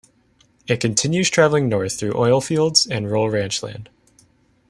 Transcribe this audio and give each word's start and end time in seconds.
It 0.65 0.79
continues 0.79 1.29
traveling 1.29 1.69
north 1.69 1.95
through 1.99 2.15
oil 2.17 2.41
fields 2.41 2.87
and 2.87 3.05
rural 3.05 3.29
ranch 3.29 3.61
land. 3.61 3.87